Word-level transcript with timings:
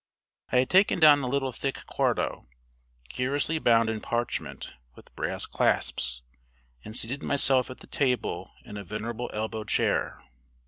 I 0.51 0.57
had 0.57 0.69
taken 0.71 0.99
down 0.99 1.21
a 1.21 1.27
little 1.27 1.51
thick 1.51 1.85
quarto, 1.85 2.47
curiously 3.09 3.59
bound 3.59 3.87
in 3.87 4.01
parchment, 4.01 4.73
with 4.95 5.15
brass 5.15 5.45
clasps, 5.45 6.23
and 6.83 6.97
seated 6.97 7.21
myself 7.21 7.69
at 7.69 7.81
the 7.81 7.85
table 7.87 8.49
in 8.65 8.77
a 8.77 8.83
venerable 8.83 9.29
elbow 9.31 9.63
chair. 9.63 10.23